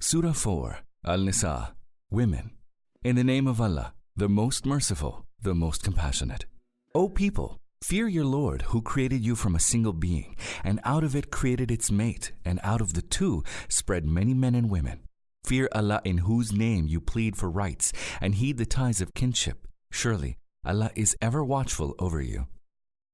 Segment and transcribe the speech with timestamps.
[0.00, 1.74] Surah 4, Al Nisa,
[2.08, 2.52] Women.
[3.02, 6.46] In the name of Allah, the most merciful, the most compassionate.
[6.94, 11.16] O people, fear your Lord who created you from a single being, and out of
[11.16, 15.00] it created its mate, and out of the two spread many men and women.
[15.44, 19.66] Fear Allah in whose name you plead for rights, and heed the ties of kinship.
[19.90, 22.46] Surely, Allah is ever watchful over you.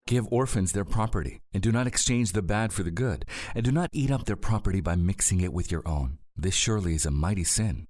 [0.07, 3.25] Give orphans their property, and do not exchange the bad for the good,
[3.55, 6.19] and do not eat up their property by mixing it with your own.
[6.37, 7.87] This surely is a mighty sin.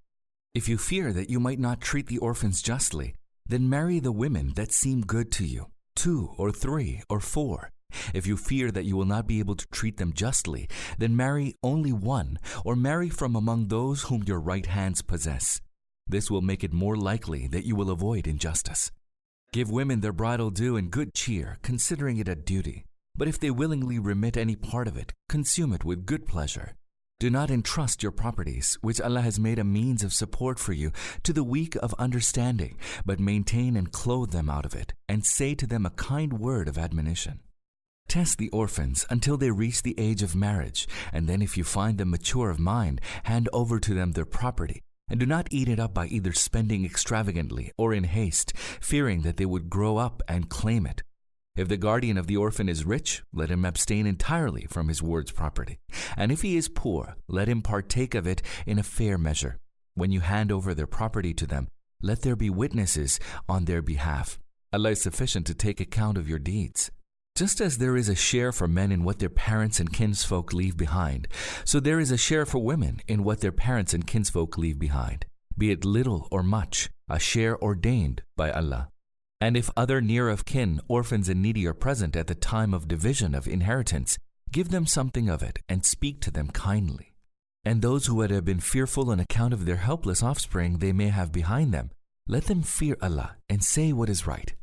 [0.55, 3.15] If you fear that you might not treat the orphans justly,
[3.47, 7.71] then marry the women that seem good to you, two or three or four.
[8.13, 10.69] If you fear that you will not be able to treat them justly,
[10.99, 15.61] then marry only one, or marry from among those whom your right hands possess.
[16.07, 18.93] This will make it more likely that you will avoid injustice.
[19.53, 22.85] Give women their bridal due in good cheer, considering it a duty.
[23.17, 26.75] But if they willingly remit any part of it, consume it with good pleasure.
[27.21, 30.91] Do not entrust your properties, which Allah has made a means of support for you,
[31.23, 32.77] to the weak of understanding,
[33.07, 36.67] but maintain and clothe them out of it, and say to them a kind word
[36.67, 37.41] of admonition.
[38.09, 41.99] Test the orphans until they reach the age of marriage, and then if you find
[41.99, 45.79] them mature of mind, hand over to them their property, and do not eat it
[45.79, 50.51] up by either spending extravagantly or in haste, fearing that they would grow up and
[50.51, 51.03] claim it.
[51.57, 55.31] If the guardian of the orphan is rich, let him abstain entirely from his ward's
[55.31, 55.79] property.
[56.17, 59.59] And if he is poor, let him partake of it in a fair measure.
[59.95, 61.69] When you hand over their property to them,
[62.03, 64.41] let there be witnesses on their behalf.
[64.73, 66.91] Allah is sufficient to take account of your deeds.
[67.37, 70.77] Just as there is a share for men in what their parents and kinsfolk leave
[70.77, 71.29] behind,
[71.65, 75.25] so there is a share for women in what their parents and kinsfolk leave behind,
[75.57, 78.89] be it little or much, a share ordained by Allah.
[79.45, 82.89] And if other near of kin, orphans, and needy are present at the time of
[82.89, 84.19] division of inheritance,
[84.51, 87.13] give them something of it and speak to them kindly.
[87.63, 91.09] And those who would have been fearful on account of their helpless offspring they may
[91.09, 91.91] have behind them,
[92.27, 94.55] let them fear Allah and say what is right.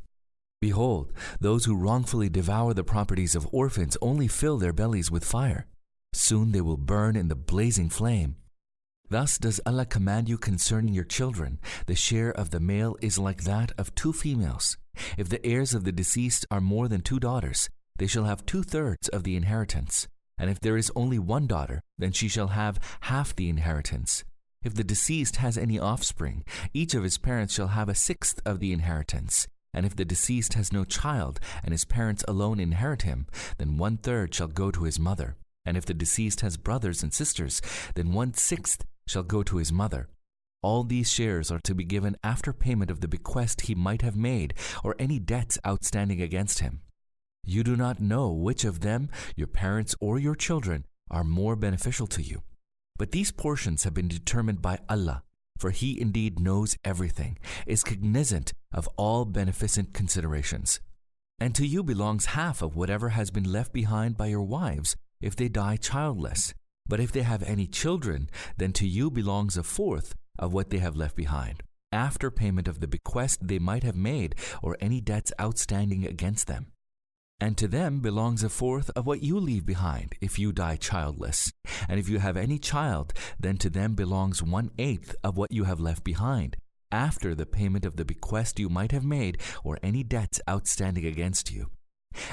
[0.59, 5.67] Behold, those who wrongfully devour the properties of orphans only fill their bellies with fire.
[6.11, 8.35] Soon they will burn in the blazing flame.
[9.11, 11.59] Thus does Allah command you concerning your children.
[11.85, 14.77] The share of the male is like that of two females.
[15.17, 18.63] If the heirs of the deceased are more than two daughters, they shall have two
[18.63, 20.07] thirds of the inheritance.
[20.37, 24.23] And if there is only one daughter, then she shall have half the inheritance.
[24.63, 28.61] If the deceased has any offspring, each of his parents shall have a sixth of
[28.61, 29.45] the inheritance.
[29.73, 33.27] And if the deceased has no child, and his parents alone inherit him,
[33.57, 35.35] then one third shall go to his mother.
[35.65, 37.61] And if the deceased has brothers and sisters,
[37.93, 40.09] then one sixth shall go to his mother.
[40.63, 44.15] All these shares are to be given after payment of the bequest he might have
[44.15, 44.53] made
[44.83, 46.81] or any debts outstanding against him.
[47.43, 52.05] You do not know which of them, your parents or your children, are more beneficial
[52.07, 52.43] to you.
[52.97, 55.23] But these portions have been determined by Allah,
[55.57, 60.79] for He indeed knows everything, is cognizant of all beneficent considerations.
[61.39, 65.35] And to you belongs half of whatever has been left behind by your wives if
[65.35, 66.53] they die childless
[66.87, 70.79] but if they have any children, then to you belongs a fourth of what they
[70.79, 75.31] have left behind, after payment of the bequest they might have made or any debts
[75.39, 76.67] outstanding against them.
[77.39, 81.51] And to them belongs a fourth of what you leave behind if you die childless.
[81.89, 85.63] And if you have any child, then to them belongs one eighth of what you
[85.63, 86.57] have left behind,
[86.91, 91.51] after the payment of the bequest you might have made or any debts outstanding against
[91.51, 91.71] you.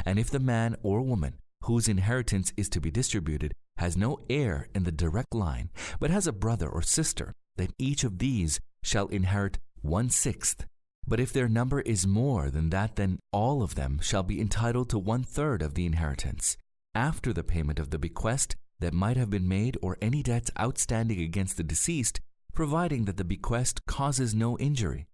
[0.04, 4.68] And if the man or woman whose inheritance is to be distributed has no heir
[4.74, 9.08] in the direct line, but has a brother or sister, then each of these shall
[9.08, 10.66] inherit one sixth.
[11.06, 14.90] But if their number is more than that, then all of them shall be entitled
[14.90, 16.56] to one third of the inheritance,
[16.94, 21.20] after the payment of the bequest that might have been made or any debts outstanding
[21.20, 22.20] against the deceased,
[22.52, 25.06] providing that the bequest causes no injury.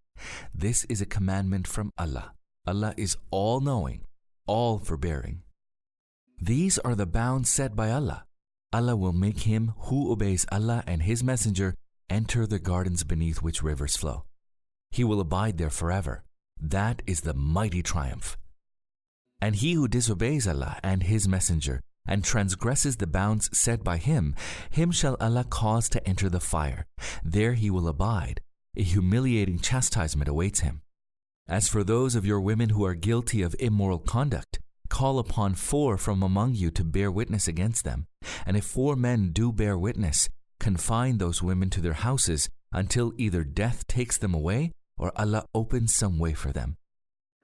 [0.54, 2.32] This is a commandment from Allah.
[2.66, 4.06] Allah is all knowing,
[4.46, 5.42] all forbearing.
[6.40, 8.24] These are the bounds set by Allah.
[8.74, 11.76] Allah will make him who obeys Allah and His Messenger
[12.10, 14.24] enter the gardens beneath which rivers flow.
[14.90, 16.24] He will abide there forever.
[16.60, 18.36] That is the mighty triumph.
[19.40, 24.34] And he who disobeys Allah and His Messenger and transgresses the bounds set by Him,
[24.70, 26.84] him shall Allah cause to enter the fire.
[27.22, 28.40] There he will abide.
[28.76, 30.82] A humiliating chastisement awaits him.
[31.46, 34.58] As for those of your women who are guilty of immoral conduct,
[34.94, 38.06] call upon four from among you to bear witness against them.
[38.46, 40.28] And if four men do bear witness,
[40.60, 45.92] confine those women to their houses until either death takes them away or Allah opens
[45.92, 46.76] some way for them.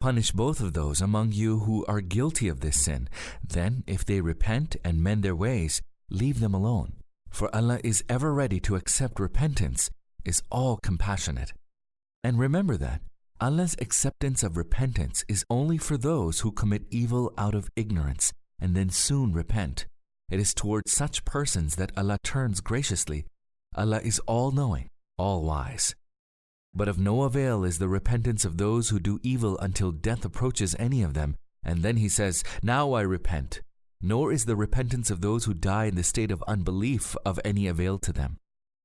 [0.01, 3.09] Punish both of those among you who are guilty of this sin.
[3.43, 6.93] Then, if they repent and mend their ways, leave them alone.
[7.31, 9.91] for Allah is ever ready to accept repentance,
[10.25, 11.53] is all compassionate.
[12.23, 13.01] And remember that
[13.43, 18.77] Allah's acceptance of repentance is only for those who commit evil out of ignorance and
[18.77, 19.87] then soon repent.
[20.31, 23.25] It is towards such persons that Allah turns graciously.
[23.75, 25.95] Allah is all knowing, all wise.
[26.75, 30.77] But of no avail is the repentance of those who do evil until death approaches
[30.79, 33.63] any of them, and then he says, Now I repent.
[34.03, 37.67] Nor is the repentance of those who die in the state of unbelief of any
[37.67, 38.37] avail to them.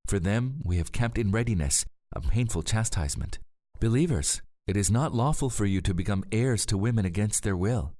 [0.06, 3.38] For them we have kept in readiness a painful chastisement.
[3.78, 7.92] Believers, it is not lawful for you to become heirs to women against their will.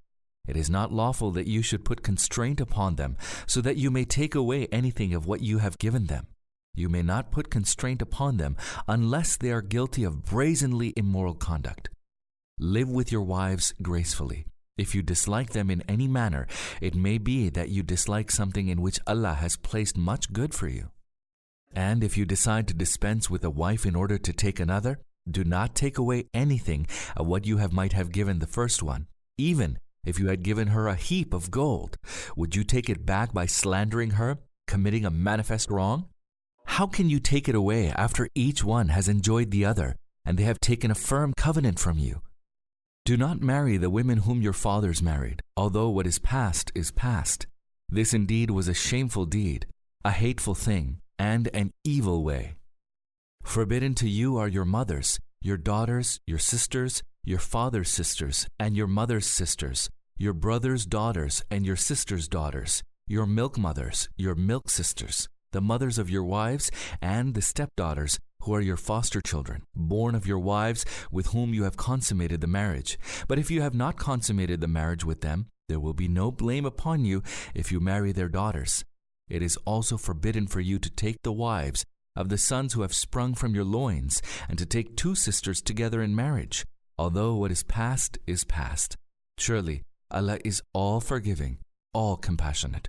[0.48, 4.06] It is not lawful that you should put constraint upon them, so that you may
[4.06, 6.28] take away anything of what you have given them.
[6.74, 8.56] You may not put constraint upon them
[8.88, 11.90] unless they are guilty of brazenly immoral conduct.
[12.58, 14.46] Live with your wives gracefully.
[14.78, 16.46] If you dislike them in any manner,
[16.80, 20.68] it may be that you dislike something in which Allah has placed much good for
[20.68, 20.88] you.
[21.74, 25.00] And if you decide to dispense with a wife in order to take another,
[25.30, 26.86] do not take away anything
[27.16, 29.06] of what you have might have given the first one,
[29.36, 31.98] even if you had given her a heap of gold.
[32.36, 36.06] Would you take it back by slandering her, committing a manifest wrong?
[36.64, 40.44] How can you take it away after each one has enjoyed the other, and they
[40.44, 42.22] have taken a firm covenant from you?
[43.04, 47.46] Do not marry the women whom your fathers married, although what is past is past.
[47.88, 49.66] This indeed was a shameful deed,
[50.04, 52.55] a hateful thing, and an evil way.
[53.46, 58.88] Forbidden to you are your mothers, your daughters, your sisters, your father's sisters, and your
[58.88, 59.88] mother's sisters,
[60.18, 65.96] your brother's daughters, and your sister's daughters, your milk mothers, your milk sisters, the mothers
[65.96, 66.70] of your wives,
[67.00, 71.62] and the stepdaughters, who are your foster children, born of your wives, with whom you
[71.62, 72.98] have consummated the marriage.
[73.26, 76.66] But if you have not consummated the marriage with them, there will be no blame
[76.66, 77.22] upon you
[77.54, 78.84] if you marry their daughters.
[79.28, 82.94] It is also forbidden for you to take the wives of the sons who have
[82.94, 86.64] sprung from your loins, and to take two sisters together in marriage,
[86.98, 88.96] although what is past is past.
[89.38, 91.58] Surely Allah is all forgiving,
[91.92, 92.88] all compassionate.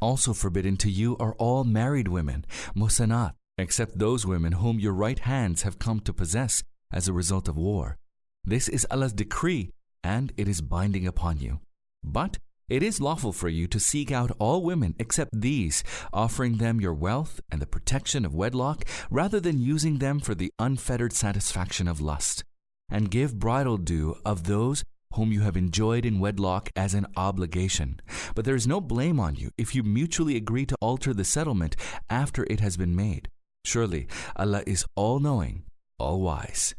[0.00, 2.44] Also forbidden to you are all married women,
[2.76, 6.62] muhsanat, except those women whom your right hands have come to possess
[6.92, 7.96] as a result of war.
[8.44, 9.70] This is Allah's decree,
[10.02, 11.60] and it is binding upon you.
[12.02, 12.38] But
[12.68, 16.94] it is lawful for you to seek out all women except these, offering them your
[16.94, 22.00] wealth and the protection of wedlock, rather than using them for the unfettered satisfaction of
[22.00, 22.44] lust.
[22.88, 24.84] And give bridal due of those
[25.14, 28.00] whom you have enjoyed in wedlock as an obligation.
[28.34, 31.76] But there is no blame on you if you mutually agree to alter the settlement
[32.10, 33.28] after it has been made.
[33.64, 34.06] Surely
[34.36, 35.64] Allah is all knowing,
[35.98, 36.74] all wise.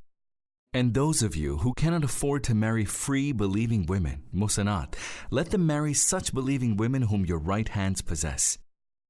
[0.75, 4.95] And those of you who cannot afford to marry free believing women, muhsanat,
[5.31, 8.57] let them marry such believing women whom your right hands possess.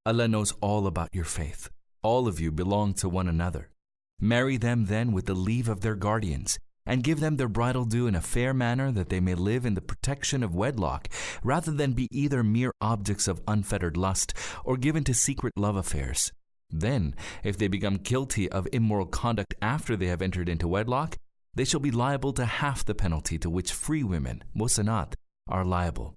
[0.06, 1.72] Allah knows all about your faith.
[2.04, 3.72] All of you belong to one another.
[4.20, 8.06] Marry them then with the leave of their guardians, and give them their bridal due
[8.06, 11.08] in a fair manner that they may live in the protection of wedlock,
[11.42, 16.32] rather than be either mere objects of unfettered lust or given to secret love affairs.
[16.70, 21.18] Then, if they become guilty of immoral conduct after they have entered into wedlock,
[21.56, 25.14] they shall be liable to half the penalty to which free women, muhsanat,
[25.48, 26.16] are liable.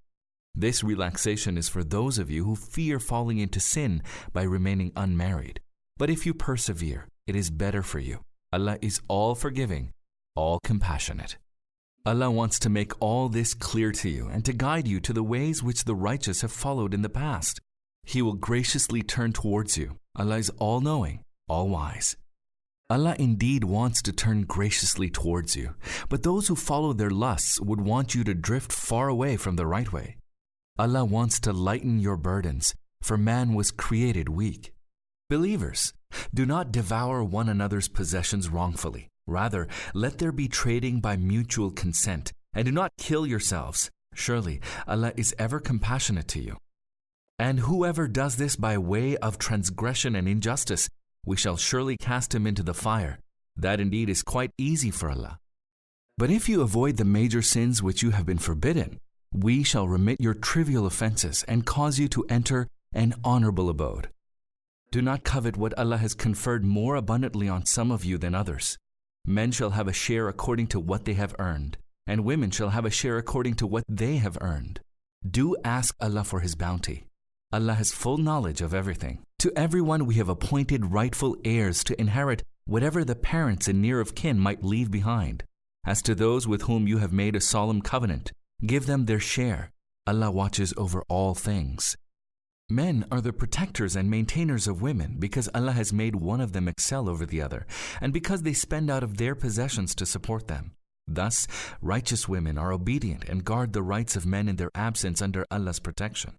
[0.54, 4.02] This relaxation is for those of you who fear falling into sin
[4.32, 5.60] by remaining unmarried.
[5.96, 8.20] But if you persevere, it is better for you.
[8.52, 9.92] Allah is all forgiving,
[10.34, 11.36] all compassionate.
[12.06, 15.22] Allah wants to make all this clear to you and to guide you to the
[15.22, 17.60] ways which the righteous have followed in the past.
[18.04, 19.98] He will graciously turn towards you.
[20.16, 22.16] Allah is all knowing, all wise.
[22.90, 25.74] Allah indeed wants to turn graciously towards you,
[26.08, 29.66] but those who follow their lusts would want you to drift far away from the
[29.66, 30.16] right way.
[30.78, 34.72] Allah wants to lighten your burdens, for man was created weak.
[35.28, 35.92] Believers,
[36.32, 39.08] do not devour one another's possessions wrongfully.
[39.26, 43.90] Rather, let there be trading by mutual consent, and do not kill yourselves.
[44.14, 46.56] Surely Allah is ever compassionate to you.
[47.38, 50.88] And whoever does this by way of transgression and injustice,
[51.24, 53.18] we shall surely cast him into the fire.
[53.56, 55.38] That indeed is quite easy for Allah.
[56.16, 58.98] But if you avoid the major sins which you have been forbidden,
[59.32, 64.08] we shall remit your trivial offenses and cause you to enter an honorable abode.
[64.90, 68.78] Do not covet what Allah has conferred more abundantly on some of you than others.
[69.26, 72.86] Men shall have a share according to what they have earned, and women shall have
[72.86, 74.80] a share according to what they have earned.
[75.28, 77.07] Do ask Allah for His bounty.
[77.50, 79.22] Allah has full knowledge of everything.
[79.38, 84.14] To everyone we have appointed rightful heirs to inherit whatever the parents and near of
[84.14, 85.44] kin might leave behind.
[85.86, 88.32] As to those with whom you have made a solemn covenant,
[88.66, 89.70] give them their share.
[90.06, 91.96] Allah watches over all things.
[92.68, 96.68] Men are the protectors and maintainers of women because Allah has made one of them
[96.68, 97.66] excel over the other,
[97.98, 100.72] and because they spend out of their possessions to support them.
[101.06, 101.46] Thus,
[101.80, 105.80] righteous women are obedient and guard the rights of men in their absence under Allah's
[105.80, 106.34] protection.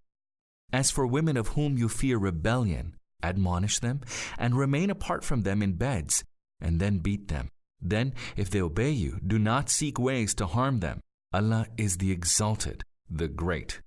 [0.71, 4.01] As for women of whom you fear rebellion, admonish them
[4.37, 6.23] and remain apart from them in beds,
[6.61, 7.49] and then beat them.
[7.81, 10.99] Then, if they obey you, do not seek ways to harm them.
[11.33, 13.81] Allah is the exalted, the great.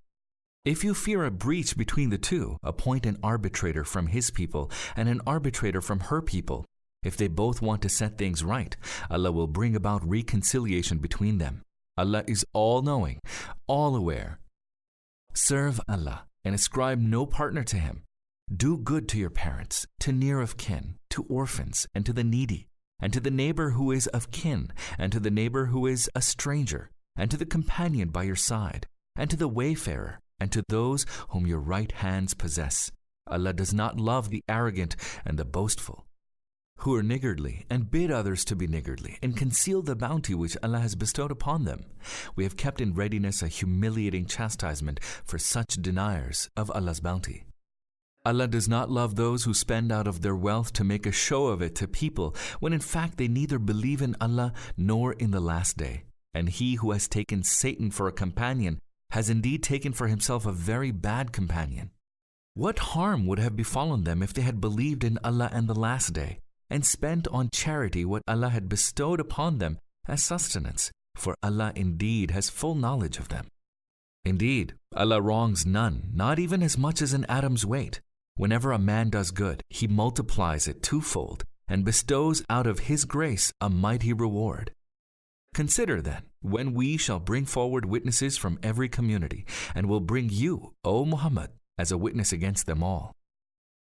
[0.64, 5.08] If you fear a breach between the two, appoint an arbitrator from his people and
[5.08, 6.64] an arbitrator from her people.
[7.02, 8.76] If they both want to set things right,
[9.10, 11.62] Allah will bring about reconciliation between them.
[11.98, 13.18] Allah is all knowing,
[13.66, 14.38] all aware.
[15.34, 18.02] Serve Allah and ascribe no partner to Him.
[18.54, 22.68] Do good to your parents, to near of kin, to orphans, and to the needy,
[23.00, 26.22] and to the neighbor who is of kin, and to the neighbor who is a
[26.22, 31.06] stranger, and to the companion by your side, and to the wayfarer, and to those
[31.30, 32.90] whom your right hands possess.
[33.26, 36.06] Allah does not love the arrogant and the boastful,
[36.82, 40.80] who are niggardly and bid others to be niggardly and conceal the bounty which Allah
[40.80, 41.84] has bestowed upon them.
[42.34, 47.44] We have kept in readiness a humiliating chastisement for such deniers of Allah's bounty.
[48.24, 51.46] Allah does not love those who spend out of their wealth to make a show
[51.46, 55.40] of it to people when in fact they neither believe in Allah nor in the
[55.40, 56.04] last day.
[56.34, 58.80] And he who has taken Satan for a companion
[59.12, 61.90] has indeed taken for himself a very bad companion.
[62.54, 66.12] What harm would have befallen them if they had believed in Allah and the last
[66.12, 66.40] day,
[66.72, 70.90] and spent on charity what Allah had bestowed upon them as sustenance?
[71.14, 73.48] For Allah indeed has full knowledge of them.
[74.24, 78.00] Indeed, Allah wrongs none, not even as much as an atom's weight.
[78.36, 83.52] Whenever a man does good, he multiplies it twofold and bestows out of his grace
[83.60, 84.72] a mighty reward.
[85.54, 90.72] Consider then when we shall bring forward witnesses from every community, and will bring you,
[90.84, 93.14] O Muhammad, as a witness against them all.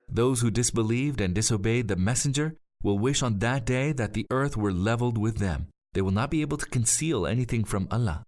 [0.08, 4.56] Those who disbelieved and disobeyed the Messenger will wish on that day that the earth
[4.56, 5.68] were leveled with them.
[5.92, 8.24] They will not be able to conceal anything from Allah.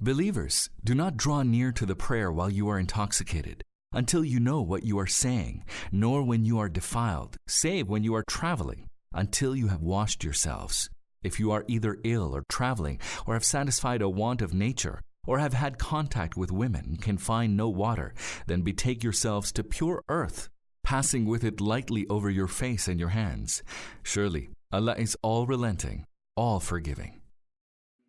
[0.00, 3.62] Believers, do not draw near to the prayer while you are intoxicated,
[3.92, 8.14] until you know what you are saying, nor when you are defiled, save when you
[8.14, 10.90] are traveling, until you have washed yourselves.
[11.22, 15.38] If you are either ill or traveling, or have satisfied a want of nature, or
[15.38, 18.12] have had contact with women can find no water,
[18.46, 20.48] then betake yourselves to pure earth,
[20.82, 23.62] passing with it lightly over your face and your hands.
[24.02, 27.20] Surely Allah is all relenting, all forgiving.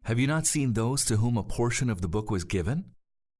[0.03, 2.85] Have you not seen those to whom a portion of the book was given?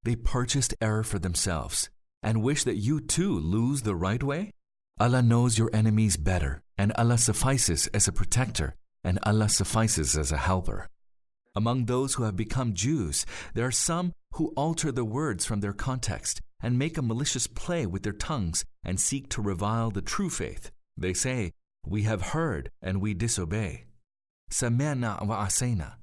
[0.02, 1.90] They purchased error for themselves
[2.22, 4.50] and wish that you too lose the right way?
[4.98, 8.74] Allah knows your enemies better, and Allah suffices as a protector
[9.04, 10.88] and Allah suffices as a helper.
[11.54, 15.74] Among those who have become Jews, there are some who alter the words from their
[15.74, 20.30] context and make a malicious play with their tongues and seek to revile the true
[20.30, 20.70] faith.
[20.96, 21.52] They say,
[21.86, 23.84] We have heard and we disobey.
[24.50, 25.94] Sami'na wa asayna.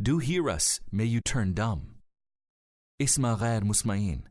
[0.00, 1.96] Do hear us, may you turn dumb.
[3.00, 4.22] Isma ghair musma'in.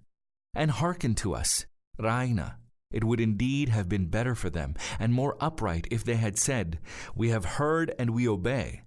[0.53, 1.65] And hearken to us,
[1.99, 2.55] Ra'ina.
[2.91, 6.79] It would indeed have been better for them and more upright if they had said,
[7.15, 8.81] We have heard and we obey.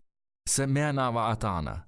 [0.49, 1.85] Sami'na wa ata'na.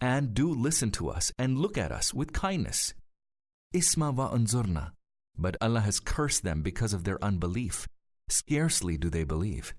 [0.00, 2.94] And do listen to us and look at us with kindness.
[3.74, 4.92] Isma wa unzurna.
[5.38, 7.88] But Allah has cursed them because of their unbelief.
[8.28, 9.74] Scarcely do they believe.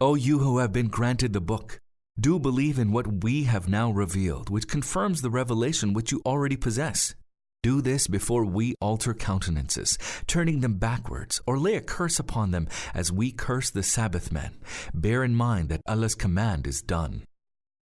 [0.00, 1.80] O you who have been granted the book,
[2.18, 6.56] do believe in what we have now revealed, which confirms the revelation which you already
[6.56, 7.14] possess.
[7.62, 12.68] Do this before we alter countenances, turning them backwards, or lay a curse upon them
[12.94, 14.56] as we curse the Sabbath men.
[14.94, 17.24] Bear in mind that Allah's command is done.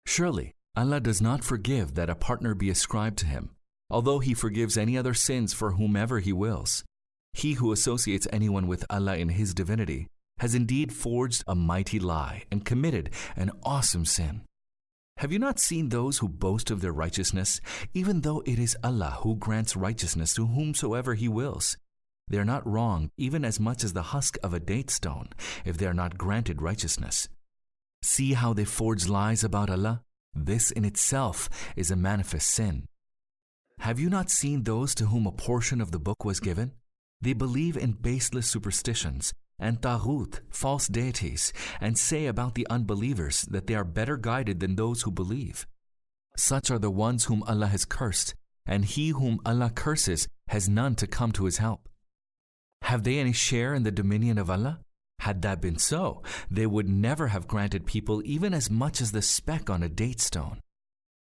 [0.07, 3.51] Surely, Allah does not forgive that a partner be ascribed to him,
[3.93, 6.83] although He forgives any other sins for whomever He wills.
[7.33, 10.09] He who associates anyone with Allah in His divinity
[10.39, 14.43] has indeed forged a mighty lie and committed an awesome sin.
[15.19, 17.61] Have you not seen those who boast of their righteousness,
[17.95, 21.77] even though it is Allah who grants righteousness to whomsoever He wills?
[22.29, 25.29] They are not wrong even as much as the husk of a date stone
[25.65, 27.29] if they are not granted righteousness.
[28.03, 30.03] See how they forge lies about Allah?
[30.35, 32.87] This in itself is a manifest sin.
[33.83, 36.71] Have you not seen those to whom a portion of the book was given?
[37.21, 43.67] They believe in baseless superstitions and taghut, false deities, and say about the unbelievers that
[43.67, 45.67] they are better guided than those who believe.
[46.37, 50.95] Such are the ones whom Allah has cursed, and he whom Allah curses has none
[50.95, 51.89] to come to his help.
[52.83, 54.79] Have they any share in the dominion of Allah?
[55.19, 59.23] Had that been so, they would never have granted people even as much as the
[59.23, 60.61] speck on a date stone.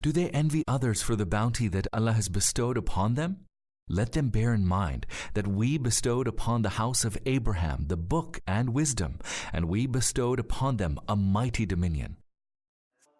[0.02, 3.48] Do they envy others for the bounty that Allah has bestowed upon them?
[3.90, 8.40] let them bear in mind that we bestowed upon the house of Abraham the book
[8.46, 9.20] and wisdom,
[9.54, 12.18] and we bestowed upon them a mighty dominion.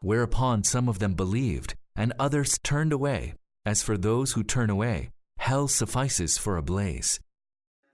[0.02, 3.34] Whereupon some of them believed, and others turned away.
[3.66, 7.20] As for those who turn away, hell suffices for a blaze.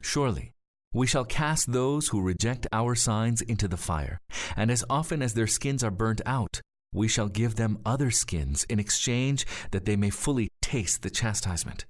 [0.02, 0.54] Surely,
[0.94, 4.20] we shall cast those who reject our signs into the fire,
[4.56, 6.62] and as often as their skins are burnt out,
[6.94, 11.86] we shall give them other skins in exchange that they may fully taste the chastisement.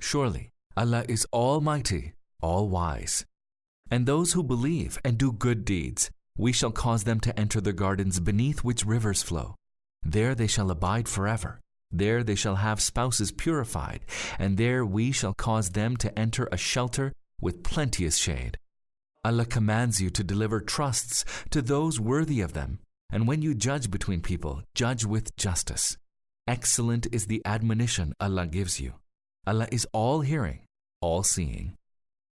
[0.00, 3.24] Surely Allah is Almighty, All Wise.
[3.90, 7.72] And those who believe and do good deeds, we shall cause them to enter the
[7.72, 9.54] gardens beneath which rivers flow.
[10.02, 11.60] There they shall abide forever.
[11.90, 14.00] There they shall have spouses purified,
[14.38, 18.58] and there we shall cause them to enter a shelter with plenteous shade.
[19.24, 23.90] Allah commands you to deliver trusts to those worthy of them, and when you judge
[23.90, 25.96] between people, judge with justice.
[26.46, 28.94] Excellent is the admonition Allah gives you.
[29.46, 30.60] Allah is all hearing,
[31.00, 31.74] all seeing.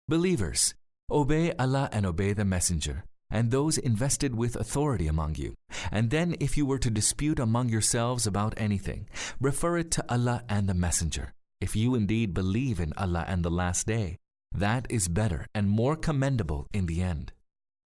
[0.08, 0.74] Believers,
[1.10, 5.54] obey Allah and obey the Messenger, and those invested with authority among you.
[5.90, 9.08] And then, if you were to dispute among yourselves about anything,
[9.40, 11.34] refer it to Allah and the Messenger.
[11.60, 14.16] If you indeed believe in Allah and the Last Day,
[14.52, 17.32] that is better and more commendable in the end.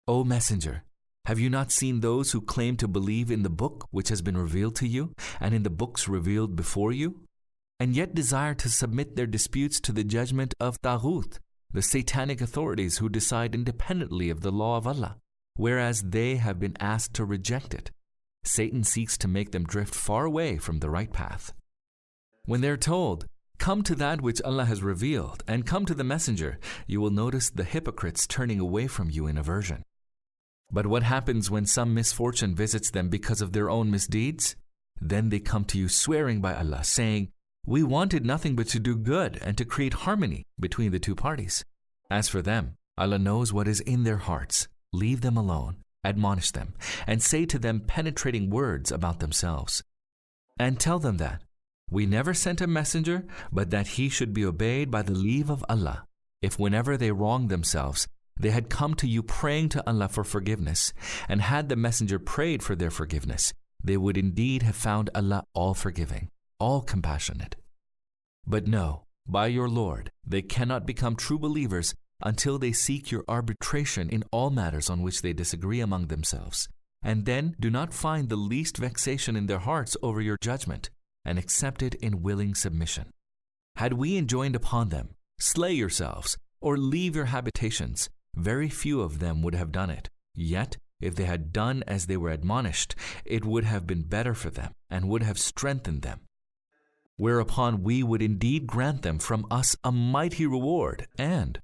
[0.07, 0.85] O Messenger,
[1.29, 4.37] have you not seen those who claim to believe in the book which has been
[4.37, 7.21] revealed to you, and in the books revealed before you?
[7.81, 11.39] and yet desire to submit their disputes to the judgment of Taghut,
[11.73, 15.17] the satanic authorities who decide independently of the law of Allah,
[15.55, 17.91] whereas they have been asked to reject it.
[18.45, 21.53] Satan seeks to make them drift far away from the right path.
[22.47, 23.27] When they're told,
[23.59, 27.51] Come to that which Allah has revealed, and come to the Messenger, you will notice
[27.51, 29.83] the hypocrites turning away from you in aversion.
[30.71, 34.57] But what happens when some misfortune visits them because of their own misdeeds?
[35.01, 37.31] Then they come to you swearing by Allah, saying,
[37.69, 41.67] we wanted nothing but to do good and to create harmony between the two parties.
[42.11, 44.69] As for them, Allah knows what is in their hearts.
[44.93, 46.73] Leave them alone, admonish them,
[47.07, 49.83] and say to them penetrating words about themselves.
[50.59, 51.43] And tell them that
[51.91, 55.65] we never sent a messenger, but that he should be obeyed by the leave of
[55.69, 56.05] Allah.
[56.41, 60.93] If whenever they wronged themselves, they had come to you praying to Allah for forgiveness,
[61.29, 65.75] and had the messenger prayed for their forgiveness, they would indeed have found Allah all
[65.75, 67.57] forgiving all compassionate.
[68.47, 74.09] But no, by your Lord, they cannot become true believers until they seek your arbitration
[74.09, 76.69] in all matters on which they disagree among themselves,
[77.03, 80.91] and then do not find the least vexation in their hearts over your judgment,
[81.25, 83.11] and accept it in willing submission.
[83.77, 89.43] Had we enjoined upon them, slay yourselves, or leave your habitations, very few of them
[89.43, 90.11] would have done it.
[90.35, 94.51] Yet, if they had done as they were admonished, it would have been better for
[94.51, 96.21] them, and would have strengthened them
[97.19, 101.61] whereupon we would indeed grant them from us a mighty reward and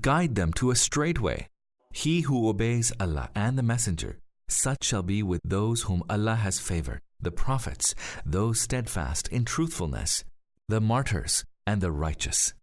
[0.00, 1.48] guide them to a straight way.
[1.90, 6.60] He who obeys Allah and the Messenger, such shall be with those whom Allah has
[6.60, 7.94] favored, the prophets,
[8.24, 10.22] those steadfast in truthfulness,
[10.68, 12.54] the martyrs, and the righteous.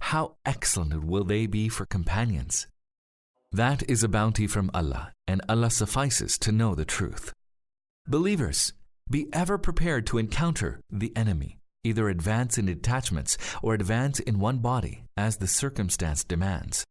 [0.00, 2.66] How excellent will they be for companions!
[3.54, 7.32] That is a bounty from Allah, and Allah suffices to know the truth.
[8.04, 8.72] Believers,
[9.08, 14.58] be ever prepared to encounter the enemy either advance in detachments or advance in one
[14.58, 16.84] body as the circumstance demands.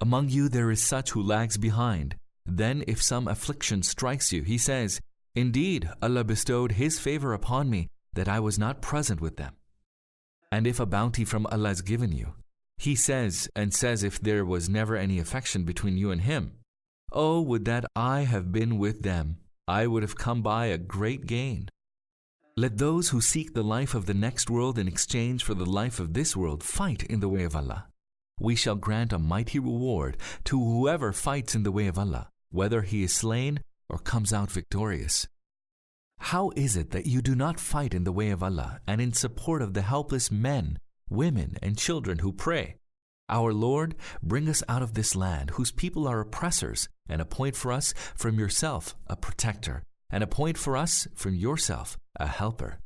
[0.00, 2.16] Among you there is such who lags behind.
[2.46, 4.98] Then, if some affliction strikes you, he says,
[5.34, 9.52] Indeed, Allah bestowed His favor upon me that I was not present with them.
[10.50, 12.32] And if a bounty from Allah is given you,
[12.82, 16.52] he says, and says if there was never any affection between you and him,
[17.12, 19.36] Oh, would that I have been with them!
[19.68, 21.68] I would have come by a great gain.
[22.56, 26.00] Let those who seek the life of the next world in exchange for the life
[26.00, 27.86] of this world fight in the way of Allah.
[28.40, 30.16] We shall grant a mighty reward
[30.46, 34.50] to whoever fights in the way of Allah, whether he is slain or comes out
[34.50, 35.28] victorious.
[36.18, 39.12] How is it that you do not fight in the way of Allah and in
[39.12, 42.76] support of the helpless men, women, and children who pray?
[43.28, 47.72] Our Lord, bring us out of this land whose people are oppressors, and appoint for
[47.72, 52.78] us from yourself a protector and appoint for us from yourself a helper.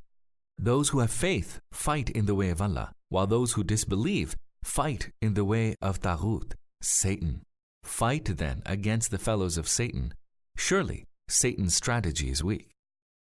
[0.57, 5.11] Those who have faith fight in the way of Allah, while those who disbelieve fight
[5.21, 7.43] in the way of Taghut, Satan.
[7.83, 10.15] Fight then against the fellows of Satan.
[10.57, 12.71] Surely Satan's strategy is weak.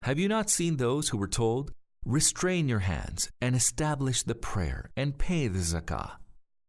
[0.03, 1.73] Have you not seen those who were told,
[2.05, 6.17] Restrain your hands and establish the prayer and pay the zakah?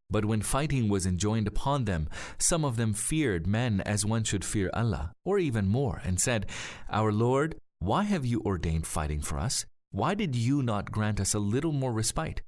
[0.08, 4.46] But when fighting was enjoined upon them, some of them feared men as one should
[4.46, 6.46] fear Allah, or even more, and said,
[6.92, 9.66] Our Lord, why have you ordained fighting for us?
[9.90, 12.44] Why did you not grant us a little more respite?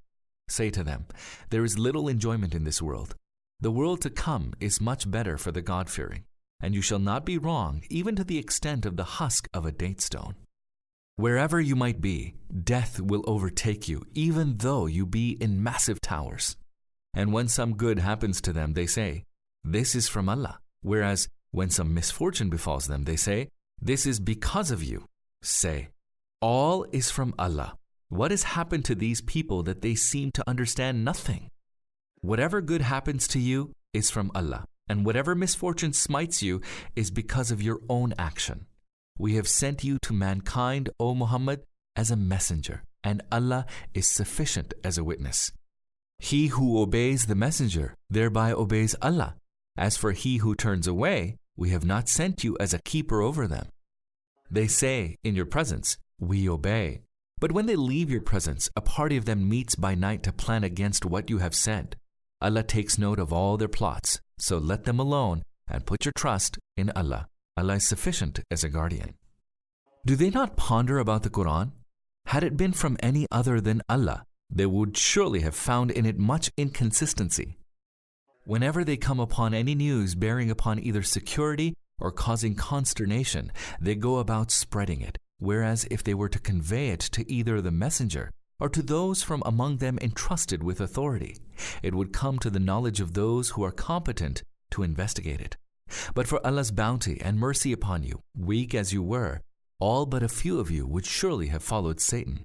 [0.48, 1.08] Say to them,
[1.50, 3.16] There is little enjoyment in this world.
[3.60, 6.26] The world to come is much better for the God fearing,
[6.62, 9.72] and you shall not be wrong even to the extent of the husk of a
[9.72, 10.36] date stone.
[11.18, 16.58] Wherever you might be, death will overtake you, even though you be in massive towers.
[17.14, 19.24] And when some good happens to them, they say,
[19.64, 20.60] This is from Allah.
[20.82, 23.48] Whereas when some misfortune befalls them, they say,
[23.82, 25.06] This is because of you.
[25.42, 25.88] Say,
[26.42, 27.78] All is from Allah.
[28.10, 31.50] What has happened to these people that they seem to understand nothing?
[32.20, 36.60] Whatever good happens to you is from Allah, and whatever misfortune smites you
[36.94, 38.66] is because of your own action.
[39.18, 41.64] We have sent you to mankind, O Muhammad,
[41.96, 45.52] as a messenger, and Allah is sufficient as a witness.
[46.20, 49.36] He who obeys the messenger thereby obeys Allah.
[49.78, 53.48] As for he who turns away, we have not sent you as a keeper over
[53.48, 53.68] them.
[54.52, 57.02] They say, in your presence, We obey.
[57.40, 60.64] But when they leave your presence, a party of them meets by night to plan
[60.64, 61.98] against what you have said.
[62.42, 66.58] Allah takes note of all their plots, so let them alone and put your trust
[66.78, 67.28] in Allah.
[67.58, 69.14] Allah is sufficient as a guardian.
[70.06, 71.72] Do they not ponder about the Quran?
[72.28, 76.20] Had it been from any other than Allah, they would surely have found in it
[76.20, 77.58] much inconsistency.
[78.44, 84.18] Whenever they come upon any news bearing upon either security or causing consternation, they go
[84.18, 88.70] about spreading it, whereas if they were to convey it to either the messenger or
[88.70, 91.38] to those from among them entrusted with authority,
[91.82, 95.58] it would come to the knowledge of those who are competent to investigate it.
[96.14, 99.42] But for Allah's bounty and mercy upon you, weak as you were,
[99.80, 102.44] all but a few of you would surely have followed Satan.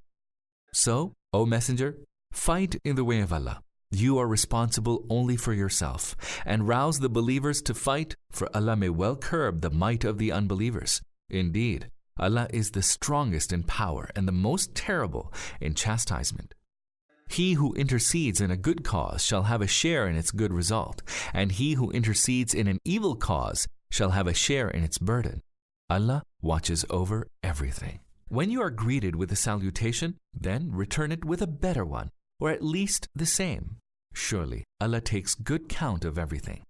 [0.72, 1.98] So, O Messenger,
[2.33, 3.62] fight in the way of Allah.
[3.92, 6.14] You are responsible only for yourself,
[6.46, 10.31] and rouse the believers to fight, for Allah may well curb the might of the
[10.31, 11.03] unbelievers.
[11.29, 16.55] Indeed, Allah is the strongest in power and the most terrible in chastisement.
[17.30, 21.00] He who intercedes in a good cause shall have a share in its good result,
[21.32, 25.40] and he who intercedes in an evil cause shall have a share in its burden.
[25.88, 28.00] Allah watches over everything.
[28.26, 32.50] When you are greeted with a salutation, then return it with a better one, or
[32.50, 33.76] at least the same.
[34.12, 36.64] Surely Allah takes good count of everything.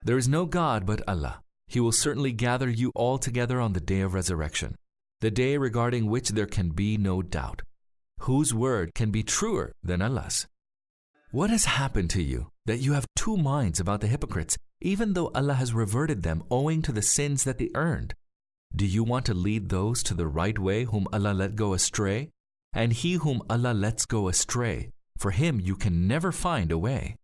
[0.00, 1.42] There is no God but Allah.
[1.66, 4.74] He will certainly gather you all together on the day of resurrection,
[5.20, 7.60] the day regarding which there can be no doubt
[8.22, 10.46] whose word can be truer than Allah's?
[11.32, 15.32] What has happened to you that you have two minds about the hypocrites, even though
[15.34, 18.14] Allah has reverted them owing to the sins that they earned?
[18.76, 22.30] Do you want to lead those to the right way whom Allah let go astray?
[22.72, 27.16] And he whom Allah lets go astray, for him you can never find a way.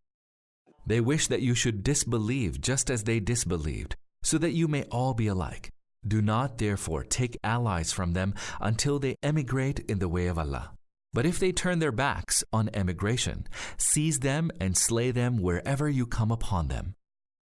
[0.85, 5.15] They wish that you should disbelieve just as they disbelieved, so that you may all
[5.15, 5.71] be alike.
[6.07, 10.73] Do not therefore take allies from them until they emigrate in the way of Allah.
[11.13, 16.07] But if they turn their backs on emigration, seize them and slay them wherever you
[16.07, 16.95] come upon them.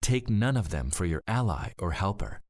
[0.03, 2.40] Take none of them for your ally or helper.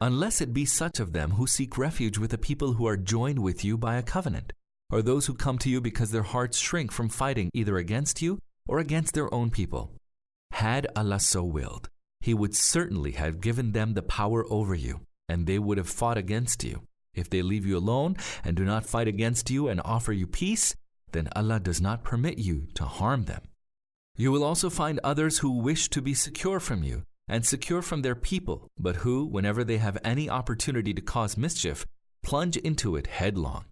[0.00, 3.38] Unless it be such of them who seek refuge with the people who are joined
[3.38, 4.52] with you by a covenant,
[4.90, 8.38] or those who come to you because their hearts shrink from fighting either against you
[8.66, 9.92] or against their own people.
[10.52, 11.88] Had Allah so willed,
[12.20, 16.18] He would certainly have given them the power over you, and they would have fought
[16.18, 16.82] against you.
[17.20, 20.74] If they leave you alone and do not fight against you and offer you peace,
[21.12, 23.42] then Allah does not permit you to harm them.
[24.16, 28.00] You will also find others who wish to be secure from you and secure from
[28.02, 31.86] their people, but who, whenever they have any opportunity to cause mischief,
[32.22, 33.66] plunge into it headlong.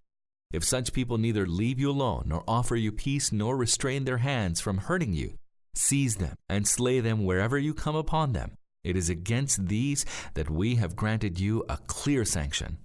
[0.51, 4.61] If such people neither leave you alone nor offer you peace nor restrain their hands
[4.61, 5.37] from hurting you,
[5.73, 8.53] seize them and slay them wherever you come upon them.
[8.83, 12.77] It is against these that we have granted you a clear sanction.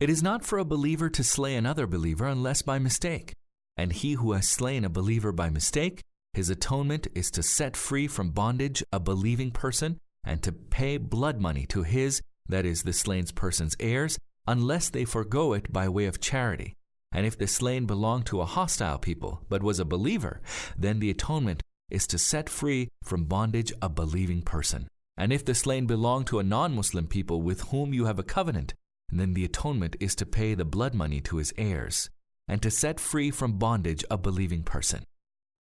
[0.00, 3.34] It is not for a believer to slay another believer unless by mistake.
[3.76, 8.06] And he who has slain a believer by mistake, his atonement is to set free
[8.06, 12.92] from bondage a believing person and to pay blood money to his, that is, the
[12.92, 16.74] slain person's heirs, unless they forego it by way of charity.
[17.10, 20.40] And if the slain belonged to a hostile people, but was a believer,
[20.76, 24.86] then the atonement is to set free from bondage a believing person.
[25.16, 28.22] And if the slain belonged to a non Muslim people with whom you have a
[28.22, 28.74] covenant,
[29.10, 32.10] then the atonement is to pay the blood money to his heirs
[32.46, 35.04] and to set free from bondage a believing person.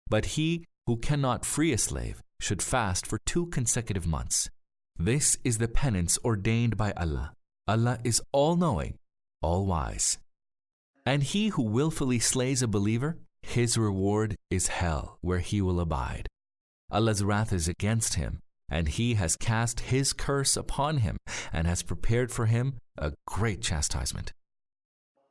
[0.09, 4.49] But he who cannot free a slave should fast for two consecutive months.
[4.97, 7.33] This is the penance ordained by Allah.
[7.67, 8.97] Allah is all knowing,
[9.41, 10.17] all wise.
[11.05, 16.27] And he who willfully slays a believer, his reward is hell, where he will abide.
[16.91, 21.17] Allah's wrath is against him, and he has cast his curse upon him
[21.51, 24.33] and has prepared for him a great chastisement.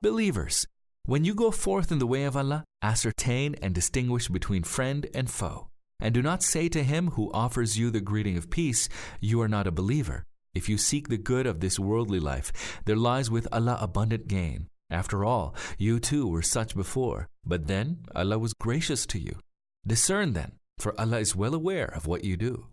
[0.00, 0.66] Believers,
[1.04, 5.28] When you go forth in the way of Allah, ascertain and distinguish between friend and
[5.28, 5.68] foe.
[6.00, 8.88] And do not say to him who offers you the greeting of peace,
[9.20, 10.24] You are not a believer.
[10.54, 14.68] If you seek the good of this worldly life, there lies with Allah abundant gain.
[14.90, 19.38] After all, you too were such before, but then Allah was gracious to you.
[19.86, 22.66] Discern then, for Allah is well aware of what you do.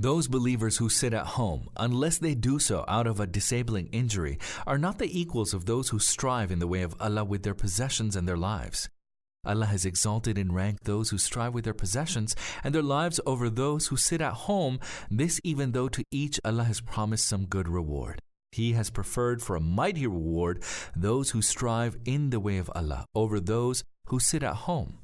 [0.00, 4.38] Those believers who sit at home, unless they do so out of a disabling injury,
[4.66, 7.52] are not the equals of those who strive in the way of Allah with their
[7.52, 8.88] possessions and their lives.
[9.44, 12.34] Allah has exalted in rank those who strive with their possessions
[12.64, 16.64] and their lives over those who sit at home, this even though to each Allah
[16.64, 18.22] has promised some good reward.
[18.52, 20.62] He has preferred for a mighty reward
[20.96, 25.00] those who strive in the way of Allah over those who sit at home.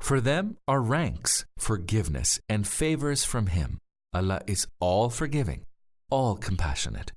[0.00, 3.80] For them are ranks, forgiveness, and favors from Him.
[4.18, 5.64] Allah is all forgiving,
[6.10, 7.12] all compassionate.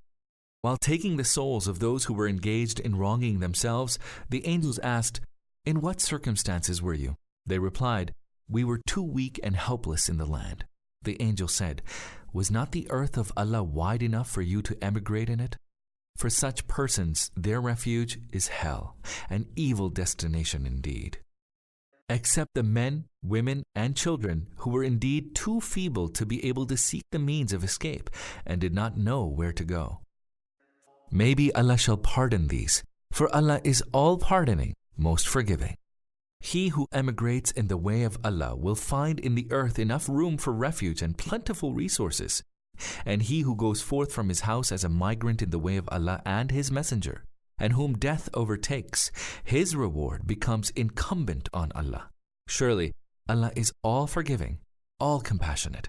[0.61, 3.97] While taking the souls of those who were engaged in wronging themselves,
[4.29, 5.19] the angels asked,
[5.65, 7.15] In what circumstances were you?
[7.43, 8.13] They replied,
[8.47, 10.65] We were too weak and helpless in the land.
[11.01, 11.81] The angel said,
[12.33, 15.57] Was not the earth of Allah wide enough for you to emigrate in it?
[16.17, 18.95] For such persons, their refuge is hell,
[19.27, 21.17] an evil destination indeed
[22.11, 26.77] except the men, women, and children who were indeed too feeble to be able to
[26.77, 28.09] seek the means of escape
[28.45, 30.01] and did not know where to go.
[31.11, 35.75] Maybe Allah shall pardon these, for Allah is all pardoning, most forgiving.
[36.39, 40.37] He who emigrates in the way of Allah will find in the earth enough room
[40.37, 42.43] for refuge and plentiful resources.
[43.05, 45.87] And he who goes forth from his house as a migrant in the way of
[45.91, 47.25] Allah and His Messenger
[47.61, 49.11] and whom death overtakes,
[49.43, 52.09] his reward becomes incumbent on Allah.
[52.47, 52.91] Surely,
[53.29, 54.57] Allah is all forgiving,
[54.99, 55.87] all compassionate.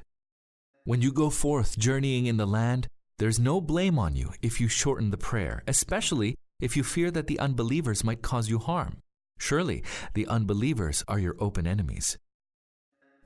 [0.85, 2.87] When you go forth journeying in the land,
[3.19, 7.27] there's no blame on you if you shorten the prayer, especially if you fear that
[7.27, 8.99] the unbelievers might cause you harm.
[9.39, 9.83] Surely,
[10.15, 12.19] the unbelievers are your open enemies.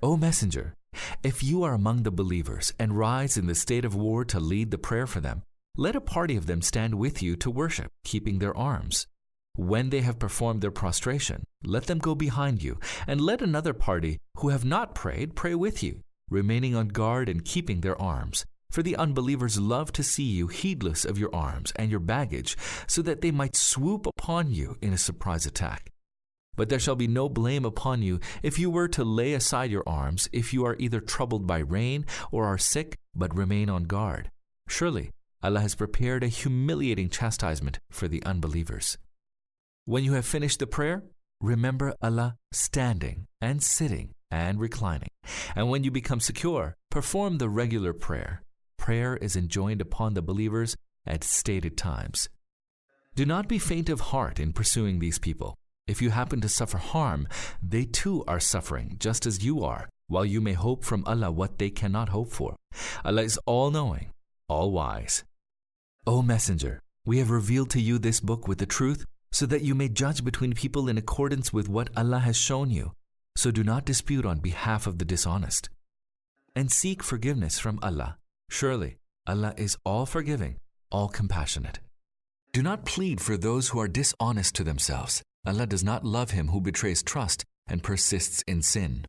[0.02, 0.74] O Messenger,
[1.22, 4.70] if you are among the believers and rise in the state of war to lead
[4.70, 5.42] the prayer for them,
[5.78, 9.06] let a party of them stand with you to worship, keeping their arms.
[9.56, 14.18] When they have performed their prostration, let them go behind you, and let another party
[14.38, 18.46] who have not prayed pray with you, remaining on guard and keeping their arms.
[18.70, 23.02] For the unbelievers love to see you heedless of your arms and your baggage, so
[23.02, 25.92] that they might swoop upon you in a surprise attack.
[26.56, 29.84] But there shall be no blame upon you if you were to lay aside your
[29.86, 34.30] arms, if you are either troubled by rain or are sick, but remain on guard.
[34.68, 35.10] Surely
[35.42, 38.98] Allah has prepared a humiliating chastisement for the unbelievers.
[39.84, 41.04] When you have finished the prayer,
[41.40, 45.10] remember Allah standing and sitting and reclining.
[45.54, 48.42] And when you become secure, perform the regular prayer.
[48.76, 52.28] Prayer is enjoined upon the believers at stated times.
[53.14, 55.56] Do not be faint of heart in pursuing these people.
[55.86, 57.28] If you happen to suffer harm,
[57.62, 61.58] they too are suffering just as you are, while you may hope from Allah what
[61.58, 62.56] they cannot hope for.
[63.04, 64.10] Allah is all knowing,
[64.48, 65.24] all wise.
[66.06, 69.74] O Messenger, we have revealed to you this book with the truth so that you
[69.74, 72.92] may judge between people in accordance with what Allah has shown you.
[73.36, 75.68] So do not dispute on behalf of the dishonest.
[76.54, 78.16] And seek forgiveness from Allah.
[78.48, 80.56] Surely, Allah is all forgiving,
[80.90, 81.80] all compassionate.
[82.52, 85.22] Do not plead for those who are dishonest to themselves.
[85.46, 89.04] Allah does not love him who betrays trust and persists in sin.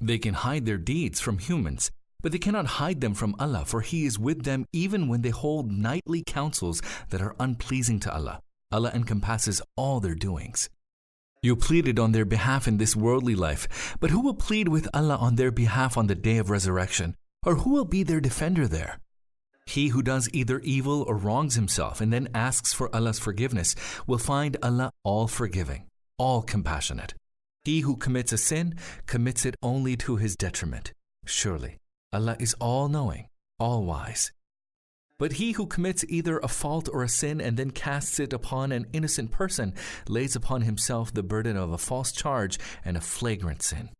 [0.00, 1.90] They can hide their deeds from humans
[2.22, 5.30] but they cannot hide them from Allah, for He is with them even when they
[5.30, 8.40] hold nightly councils that are unpleasing to Allah.
[8.72, 10.68] Allah encompasses all their doings.
[11.42, 15.16] You pleaded on their behalf in this worldly life, but who will plead with Allah
[15.16, 17.14] on their behalf on the day of resurrection?
[17.44, 18.98] Or who will be their defender there?
[19.66, 23.74] He who does either evil or wrongs himself and then asks for Allah's forgiveness
[24.06, 25.86] will find Allah all forgiving,
[26.18, 27.14] all compassionate.
[27.64, 28.74] He who commits a sin
[29.06, 30.92] commits it only to his detriment.
[31.24, 31.78] Surely,
[32.16, 34.32] Allah is all knowing, all wise.
[35.18, 38.72] But he who commits either a fault or a sin and then casts it upon
[38.72, 39.74] an innocent person
[40.08, 43.90] lays upon himself the burden of a false charge and a flagrant sin.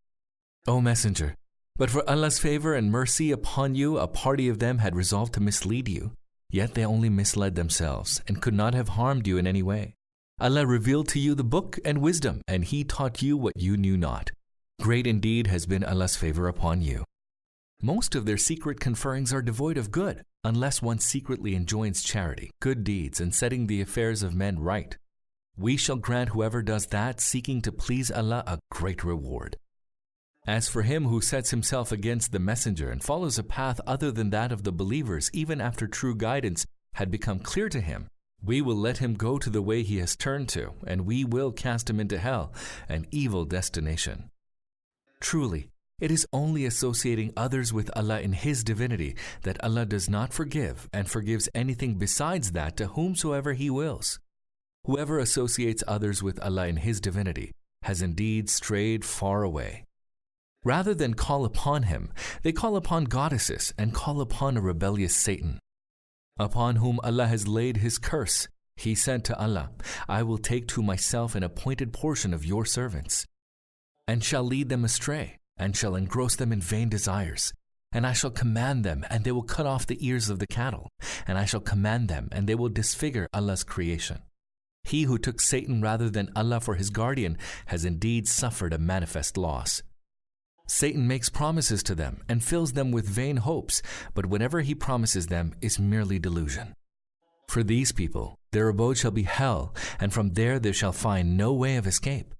[0.66, 1.34] O Messenger,
[1.76, 5.42] but for Allah's favor and mercy upon you, a party of them had resolved to
[5.42, 6.12] mislead you.
[6.50, 9.94] Yet they only misled themselves and could not have harmed you in any way.
[10.40, 13.98] Allah revealed to you the book and wisdom, and He taught you what you knew
[13.98, 14.30] not.
[14.80, 17.04] Great indeed has been Allah's favor upon you.
[17.82, 22.84] Most of their secret conferrings are devoid of good, unless one secretly enjoins charity, good
[22.84, 24.96] deeds, and setting the affairs of men right.
[25.58, 29.56] We shall grant whoever does that, seeking to please Allah, a great reward.
[30.46, 34.30] As for him who sets himself against the messenger and follows a path other than
[34.30, 38.08] that of the believers, even after true guidance had become clear to him,
[38.42, 41.52] We will let him go to the way he has turned to, and we will
[41.52, 42.54] cast him into hell,
[42.88, 44.30] an evil destination.
[45.20, 50.32] Truly, it is only associating others with Allah in His divinity that Allah does not
[50.32, 54.20] forgive and forgives anything besides that to whomsoever He wills.
[54.84, 59.84] Whoever associates others with Allah in His divinity has indeed strayed far away.
[60.64, 65.60] Rather than call upon Him, they call upon goddesses and call upon a rebellious Satan
[66.38, 68.48] upon whom Allah has laid his curse.
[68.76, 69.70] He said to Allah,
[70.08, 73.26] I will take to myself an appointed portion of your servants,
[74.06, 77.52] and shall lead them astray, and shall engross them in vain desires.
[77.92, 80.90] And I shall command them, and they will cut off the ears of the cattle,
[81.26, 84.22] and I shall command them, and they will disfigure Allah's creation.
[84.84, 89.36] He who took Satan rather than Allah for his guardian has indeed suffered a manifest
[89.36, 89.82] loss.
[90.68, 93.82] Satan makes promises to them and fills them with vain hopes,
[94.14, 96.74] but whatever he promises them is merely delusion.
[97.48, 101.52] For these people, their abode shall be hell, and from there they shall find no
[101.52, 102.34] way of escape.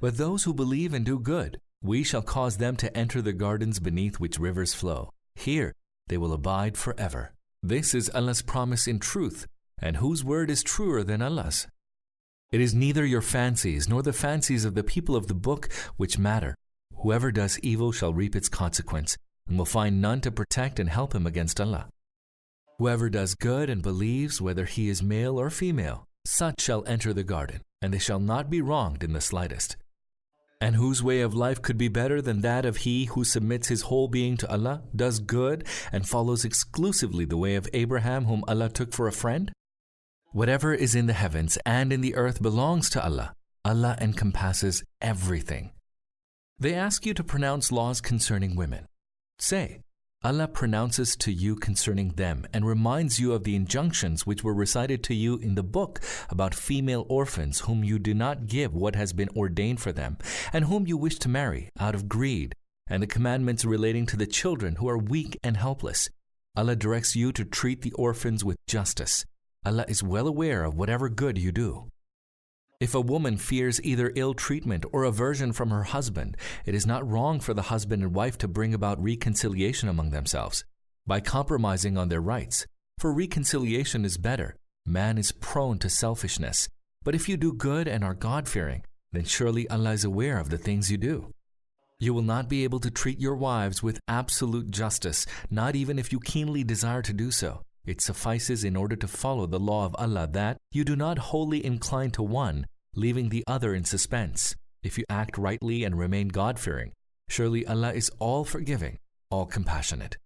[0.00, 3.80] But those who believe and do good, we shall cause them to enter the gardens
[3.80, 5.10] beneath which rivers flow.
[5.34, 5.72] Here
[6.08, 7.32] they will abide forever.
[7.62, 9.46] This is Allah's promise in truth,
[9.80, 11.66] and whose word is truer than Allah's?
[12.50, 16.18] It is neither your fancies nor the fancies of the people of the book which
[16.18, 16.54] matter,
[17.02, 21.14] Whoever does evil shall reap its consequence, and will find none to protect and help
[21.14, 21.88] him against Allah.
[22.78, 27.22] Whoever does good and believes, whether he is male or female, such shall enter the
[27.22, 29.76] garden, and they shall not be wronged in the slightest.
[30.60, 33.82] And whose way of life could be better than that of he who submits his
[33.82, 38.68] whole being to Allah, does good, and follows exclusively the way of Abraham, whom Allah
[38.68, 39.52] took for a friend?
[40.32, 43.34] Whatever is in the heavens and in the earth belongs to Allah.
[43.64, 45.72] Allah encompasses everything.
[46.58, 48.86] They ask you to pronounce laws concerning women.
[49.38, 49.80] Say,
[50.24, 55.04] Allah pronounces to you concerning them and reminds you of the injunctions which were recited
[55.04, 59.12] to you in the book about female orphans whom you do not give what has
[59.12, 60.18] been ordained for them
[60.52, 62.56] and whom you wish to marry out of greed,
[62.88, 66.08] and the commandments relating to the children who are weak and helpless.
[66.56, 69.24] Allah directs you to treat the orphans with justice.
[69.64, 71.90] Allah is well aware of whatever good you do.
[72.80, 77.08] If a woman fears either ill treatment or aversion from her husband, it is not
[77.08, 80.64] wrong for the husband and wife to bring about reconciliation among themselves
[81.04, 82.68] by compromising on their rights.
[82.98, 84.54] For reconciliation is better.
[84.86, 86.68] Man is prone to selfishness.
[87.02, 90.50] But if you do good and are God fearing, then surely Allah is aware of
[90.50, 91.32] the things you do.
[91.98, 96.12] You will not be able to treat your wives with absolute justice, not even if
[96.12, 97.62] you keenly desire to do so.
[97.88, 101.64] It suffices in order to follow the law of Allah that you do not wholly
[101.64, 104.54] incline to one, leaving the other in suspense.
[104.82, 106.92] If you act rightly and remain God fearing,
[107.30, 108.98] surely Allah is all forgiving,
[109.30, 110.18] all compassionate.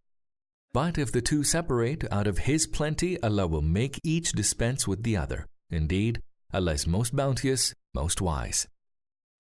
[0.73, 5.05] But if the two separate, out of His plenty, Allah will make each dispense with
[5.05, 5.47] the other.
[5.71, 6.21] Indeed,
[6.53, 8.67] Allah is most bounteous, most wise.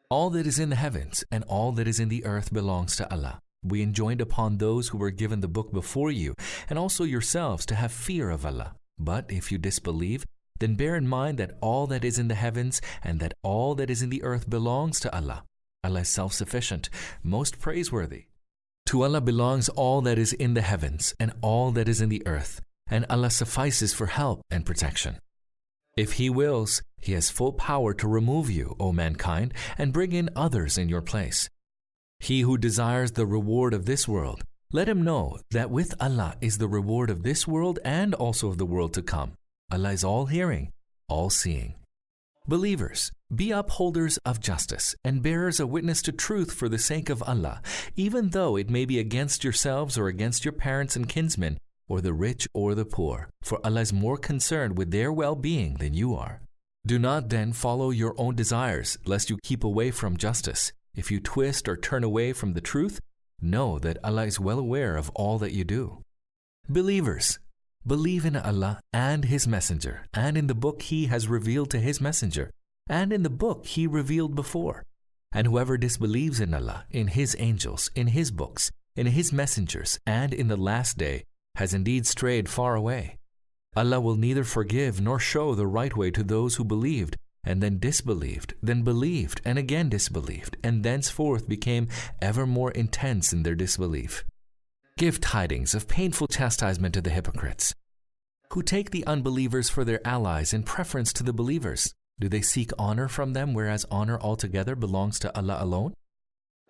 [0.08, 3.12] All that is in the heavens and all that is in the earth belongs to
[3.12, 3.40] Allah.
[3.64, 6.34] We enjoined upon those who were given the book before you,
[6.68, 8.74] and also yourselves, to have fear of Allah.
[8.98, 10.24] But if you disbelieve,
[10.58, 13.90] then bear in mind that all that is in the heavens and that all that
[13.90, 15.44] is in the earth belongs to Allah.
[15.84, 16.88] Allah is self sufficient,
[17.22, 18.26] most praiseworthy.
[18.86, 22.24] To Allah belongs all that is in the heavens and all that is in the
[22.26, 25.18] earth, and Allah suffices for help and protection.
[25.96, 30.30] If He wills, He has full power to remove you, O mankind, and bring in
[30.36, 31.48] others in your place.
[32.22, 36.56] He who desires the reward of this world, let him know that with Allah is
[36.56, 39.32] the reward of this world and also of the world to come.
[39.72, 40.70] Allah is all hearing,
[41.08, 41.74] all seeing.
[42.46, 47.24] Believers, be upholders of justice and bearers of witness to truth for the sake of
[47.24, 47.60] Allah,
[47.96, 51.58] even though it may be against yourselves or against your parents and kinsmen,
[51.88, 55.74] or the rich or the poor, for Allah is more concerned with their well being
[55.78, 56.40] than you are.
[56.86, 60.72] Do not then follow your own desires, lest you keep away from justice.
[60.94, 63.00] If you twist or turn away from the truth,
[63.40, 66.02] know that Allah is well aware of all that you do.
[66.68, 67.38] Believers,
[67.86, 72.00] believe in Allah and His Messenger, and in the book He has revealed to His
[72.00, 72.50] Messenger,
[72.88, 74.84] and in the book He revealed before.
[75.32, 80.34] And whoever disbelieves in Allah, in His angels, in His books, in His messengers, and
[80.34, 81.24] in the last day,
[81.56, 83.16] has indeed strayed far away.
[83.74, 87.78] Allah will neither forgive nor show the right way to those who believed and then
[87.78, 91.88] disbelieved, then believed, and again disbelieved, and thenceforth became
[92.20, 94.24] ever more intense in their disbelief.
[94.96, 97.74] Give tidings of painful chastisement to the hypocrites,
[98.52, 101.92] who take the unbelievers for their allies in preference to the believers.
[102.20, 105.94] Do they seek honor from them, whereas honor altogether belongs to Allah alone?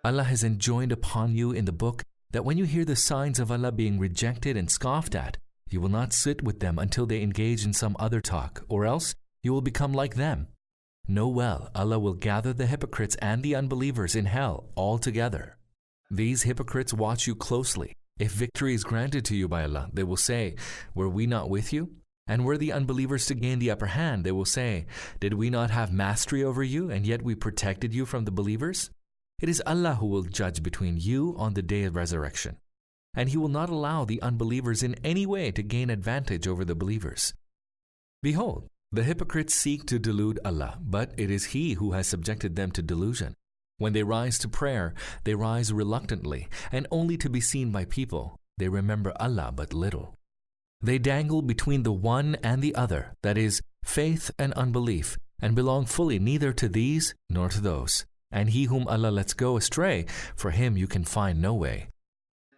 [0.03, 3.51] Allah has enjoined upon you in the book that when you hear the signs of
[3.51, 5.37] Allah being rejected and scoffed at,
[5.69, 9.13] You will not sit with them until they engage in some other talk, or else
[9.43, 10.47] you will become like them.
[11.07, 15.57] Know well, Allah will gather the hypocrites and the unbelievers in hell all together.
[16.09, 17.93] These hypocrites watch you closely.
[18.17, 20.55] If victory is granted to you by Allah, they will say,
[20.93, 21.89] Were we not with you?
[22.27, 24.85] And were the unbelievers to gain the upper hand, they will say,
[25.19, 28.89] Did we not have mastery over you, and yet we protected you from the believers?
[29.41, 32.57] It is Allah who will judge between you on the day of resurrection
[33.15, 36.75] and he will not allow the unbelievers in any way to gain advantage over the
[36.75, 37.33] believers.
[38.21, 42.71] Behold, the hypocrites seek to delude Allah, but it is He who has subjected them
[42.71, 43.33] to delusion.
[43.79, 48.37] When they rise to prayer, they rise reluctantly and only to be seen by people.
[48.59, 50.13] They remember Allah but little.
[50.79, 55.85] They dangle between the one and the other, that is, faith and unbelief, and belong
[55.85, 58.05] fully neither to these nor to those.
[58.31, 61.87] And he whom Allah lets go astray, for him you can find no way.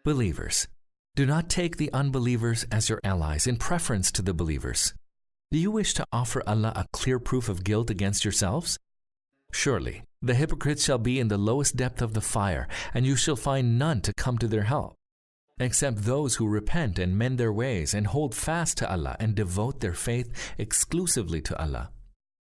[0.03, 0.67] Believers,
[1.15, 4.93] do not take the unbelievers as your allies in preference to the believers.
[5.51, 8.77] Do you wish to offer Allah a clear proof of guilt against yourselves?
[9.51, 13.35] Surely, the hypocrites shall be in the lowest depth of the fire, and you shall
[13.35, 14.95] find none to come to their help,
[15.59, 19.79] except those who repent and mend their ways and hold fast to Allah and devote
[19.79, 21.91] their faith exclusively to Allah.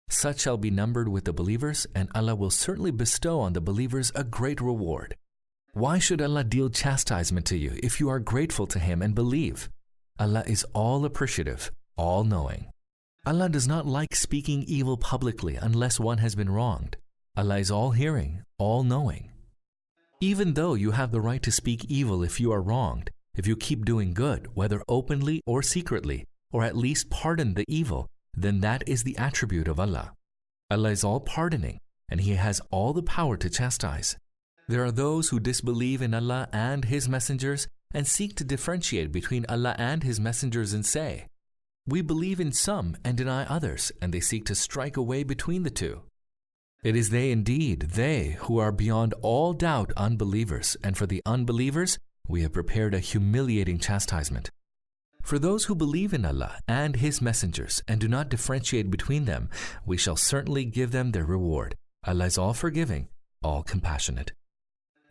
[0.09, 4.11] Such shall be numbered with the believers, and Allah will certainly bestow on the believers
[4.15, 5.15] a great reward.
[5.73, 9.69] Why should Allah deal chastisement to you if you are grateful to Him and believe?
[10.17, 12.72] Allah is all appreciative, all knowing.
[13.25, 16.97] Allah does not like speaking evil publicly unless one has been wronged.
[17.37, 19.31] Allah is all hearing, all knowing.
[20.19, 23.55] Even though you have the right to speak evil if you are wronged, if you
[23.55, 28.83] keep doing good, whether openly or secretly, or at least pardon the evil, then that
[28.87, 30.11] is the attribute of Allah.
[30.69, 34.17] Allah is all pardoning, and He has all the power to chastise.
[34.67, 39.45] There are those who disbelieve in Allah and His messengers and seek to differentiate between
[39.47, 41.27] Allah and His messengers and say,
[41.85, 45.63] We believe in some and deny others, and they seek to strike a way between
[45.63, 46.03] the two.
[46.81, 51.97] It is they indeed, they who are beyond all doubt unbelievers, and for the unbelievers,
[52.27, 54.49] we have prepared a humiliating chastisement.
[55.21, 59.49] For those who believe in Allah and His messengers and do not differentiate between them,
[59.85, 61.75] we shall certainly give them their reward.
[62.05, 63.09] Allah is all forgiving,
[63.41, 64.31] all compassionate.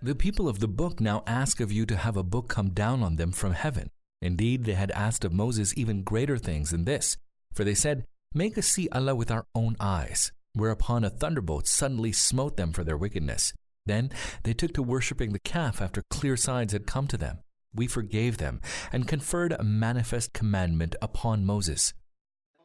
[0.02, 3.02] The people of the book now ask of you to have a book come down
[3.02, 3.90] on them from heaven.
[4.22, 7.16] Indeed, they had asked of Moses even greater things than this,
[7.52, 10.32] for they said, Make us see Allah with our own eyes.
[10.54, 13.52] Whereupon a thunderbolt suddenly smote them for their wickedness.
[13.84, 14.10] Then
[14.44, 17.40] they took to worshipping the calf after clear signs had come to them.
[17.74, 18.60] We forgave them
[18.92, 21.94] and conferred a manifest commandment upon Moses.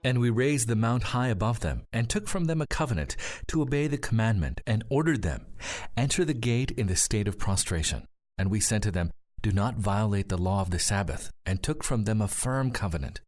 [0.04, 3.16] And we raised the mount high above them, and took from them a covenant
[3.48, 5.48] to obey the commandment, and ordered them,
[5.96, 8.06] Enter the gate in the state of prostration.
[8.38, 9.12] And we said to them,
[9.42, 13.22] Do not violate the law of the Sabbath, and took from them a firm covenant.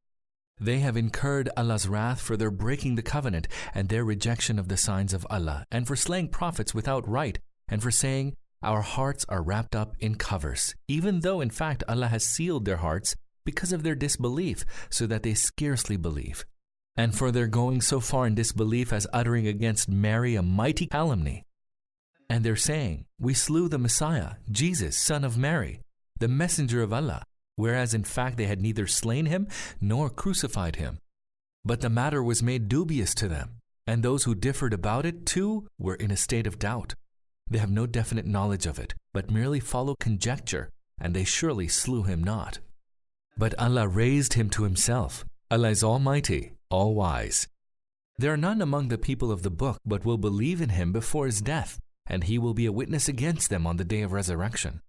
[0.59, 4.77] They have incurred Allah's wrath for their breaking the covenant, and their rejection of the
[4.77, 9.43] signs of Allah, and for slaying prophets without right, and for saying, Our hearts are
[9.43, 13.83] wrapped up in covers, even though in fact Allah has sealed their hearts because of
[13.83, 16.45] their disbelief, so that they scarcely believe
[16.99, 21.45] and for their going so far in disbelief as uttering against Mary a mighty calumny.
[22.29, 25.79] And they're saying, We slew the Messiah, Jesus, son of Mary,
[26.19, 27.23] the messenger of Allah,
[27.55, 29.47] whereas in fact they had neither slain him
[29.81, 30.99] nor crucified him.
[31.65, 35.67] But the matter was made dubious to them, and those who differed about it too
[35.77, 36.93] were in a state of doubt.
[37.49, 42.03] They have no definite knowledge of it, but merely follow conjecture, and they surely slew
[42.03, 42.59] him not.
[43.37, 45.25] But Allah raised him to himself.
[45.49, 47.47] Allah is Almighty, all wise.
[48.17, 51.25] There are none among the people of the book but will believe in him before
[51.25, 54.81] his death, and he will be a witness against them on the day of resurrection.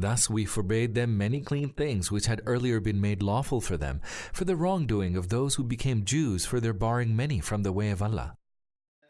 [0.00, 4.00] Thus we forbade them many clean things which had earlier been made lawful for them,
[4.32, 7.90] for the wrongdoing of those who became Jews for their barring many from the way
[7.90, 8.36] of Allah,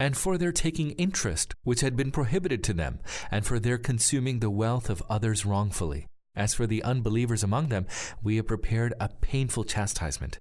[0.01, 4.39] and for their taking interest which had been prohibited to them, and for their consuming
[4.39, 6.07] the wealth of others wrongfully.
[6.35, 7.87] As for the unbelievers among them,
[8.23, 10.39] we have prepared a painful chastisement.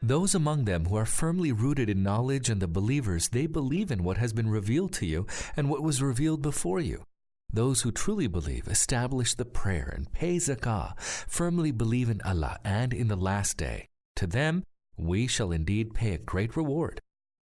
[0.00, 4.04] Those among them who are firmly rooted in knowledge and the believers, they believe in
[4.04, 5.26] what has been revealed to you
[5.56, 7.02] and what was revealed before you.
[7.52, 12.92] Those who truly believe establish the prayer and pay zakah, firmly believe in Allah and
[12.92, 13.88] in the last day.
[14.16, 14.64] To them,
[14.96, 17.00] we shall indeed pay a great reward.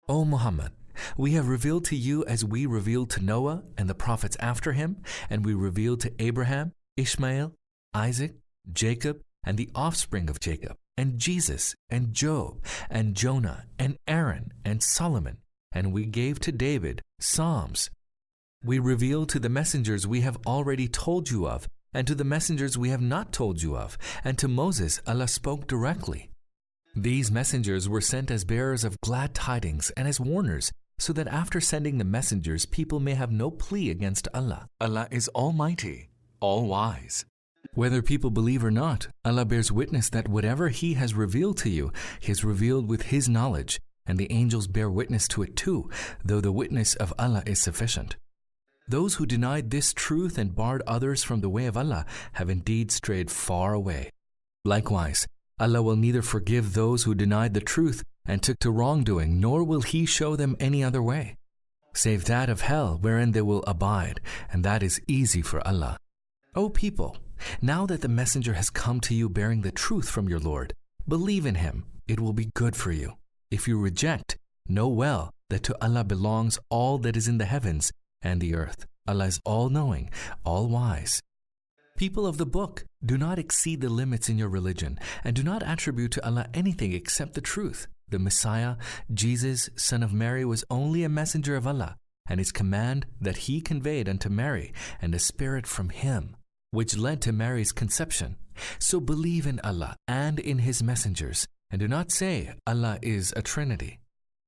[0.08, 0.72] O Muhammad,
[1.18, 4.98] we have revealed to you as we revealed to Noah and the prophets after him,
[5.30, 7.54] and we revealed to Abraham, Ishmael,
[7.94, 8.36] Isaac,
[8.72, 14.84] Jacob, and the offspring of Jacob and Jesus and Job and Jonah and Aaron and
[14.84, 15.38] Solomon,
[15.72, 17.90] and we gave to David Psalms.
[18.64, 22.78] We revealed to the messengers we have already told you of, and to the messengers
[22.78, 26.30] we have not told you of, and to Moses Allah spoke directly.
[26.94, 31.62] These messengers were sent as bearers of glad tidings and as warners, so that after
[31.62, 34.68] sending the messengers, people may have no plea against Allah.
[34.82, 36.10] Allah is Almighty,
[36.42, 37.24] All Wise.
[37.76, 41.94] Whether people believe or not, Allah bears witness that whatever He has revealed to you,
[42.20, 45.90] He has revealed with His knowledge, and the angels bear witness to it too,
[46.26, 48.18] though the witness of Allah is sufficient.
[48.90, 52.92] Those who denied this truth and barred others from the way of Allah have indeed
[52.92, 54.10] strayed far away.
[54.66, 55.28] Likewise,
[55.60, 59.82] Allah will neither forgive those who denied the truth and took to wrongdoing, nor will
[59.82, 61.38] He show them any other way,
[61.94, 64.22] save that of hell wherein they will abide,
[64.52, 66.00] and that is easy for Allah.
[66.56, 67.16] O people,
[67.62, 70.74] now that the messenger has come to you bearing the truth from your Lord,
[71.08, 73.18] believe in him, it will be good for you.
[73.52, 74.36] If you reject,
[74.68, 77.92] know well that to Allah belongs all that is in the heavens
[78.22, 78.86] and the earth.
[79.08, 80.10] Allah is all knowing,
[80.44, 81.22] all wise.
[81.98, 85.64] People of the book, do not exceed the limits in your religion, and do not
[85.64, 87.88] attribute to Allah anything except the truth.
[88.08, 88.76] The Messiah,
[89.14, 91.98] Jesus, son of Mary, was only a messenger of Allah,
[92.28, 96.36] and his command that he conveyed unto Mary, and a spirit from him,
[96.72, 98.38] which led to Mary's conception.
[98.80, 103.42] So believe in Allah and in his messengers, and do not say Allah is a
[103.42, 104.00] trinity.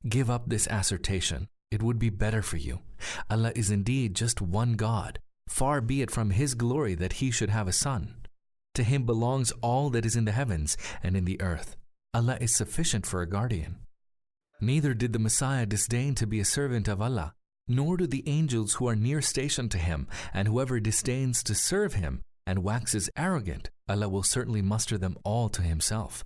[0.08, 1.48] Give up this assertion.
[1.72, 2.82] It would be better for you.
[3.30, 5.20] Allah is indeed just one God.
[5.48, 8.16] Far be it from his glory that he should have a son.
[8.76, 11.78] To him belongs all that is in the heavens and in the earth.
[12.14, 13.80] Allah is sufficient for a guardian.
[14.60, 17.34] Neither did the Messiah disdain to be a servant of Allah,
[17.68, 21.96] nor do the angels who are near stationed to him, and whoever disdains to serve
[21.96, 26.24] him and waxes arrogant, Allah will certainly muster them all to himself.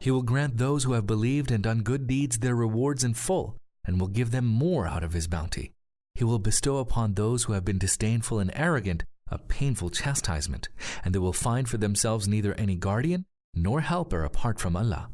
[0.00, 3.56] He will grant those who have believed and done good deeds their rewards in full,
[3.84, 5.72] and will give them more out of his bounty.
[6.14, 10.68] He will bestow upon those who have been disdainful and arrogant a painful chastisement,
[11.04, 15.10] and they will find for themselves neither any guardian nor helper apart from Allah.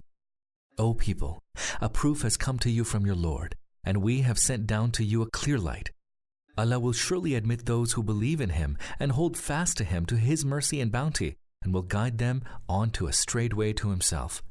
[0.78, 1.42] O people,
[1.80, 5.04] a proof has come to you from your Lord, and we have sent down to
[5.04, 5.90] you a clear light.
[6.58, 10.16] Allah will surely admit those who believe in Him and hold fast to Him to
[10.16, 14.42] His mercy and bounty, and will guide them on to a straight way to Himself.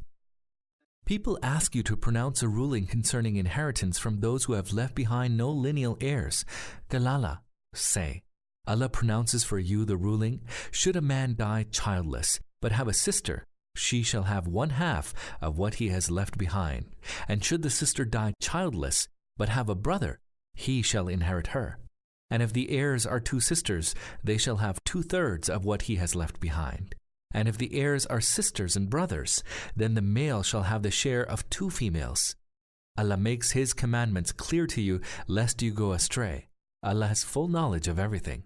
[1.05, 5.37] People ask you to pronounce a ruling concerning inheritance from those who have left behind
[5.37, 6.45] no lineal heirs.
[6.89, 7.41] Kalala,
[7.75, 8.23] say,
[8.65, 10.41] Allah pronounces for you the ruling
[10.71, 13.45] Should a man die childless, but have a sister,
[13.75, 16.87] she shall have one half of what he has left behind.
[17.27, 20.19] And should the sister die childless, but have a brother,
[20.55, 21.77] he shall inherit her.
[22.31, 23.93] And if the heirs are two sisters,
[24.23, 26.95] they shall have two thirds of what he has left behind.
[27.35, 29.43] And if the heirs are sisters and brothers,
[29.75, 32.37] then the male shall have the share of two females.
[32.97, 36.47] Allah makes His commandments clear to you, lest you go astray.
[36.81, 38.43] Allah has full knowledge of everything.